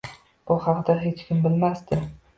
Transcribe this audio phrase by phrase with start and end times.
[0.51, 2.05] Bu haqda hech kim bilmasdi.